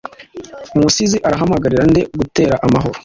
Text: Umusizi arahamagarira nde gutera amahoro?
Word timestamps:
Umusizi 0.75 1.17
arahamagarira 1.27 1.83
nde 1.91 2.01
gutera 2.19 2.55
amahoro? 2.65 2.97